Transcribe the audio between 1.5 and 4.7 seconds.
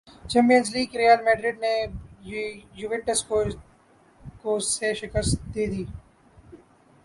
نے یووینٹس کو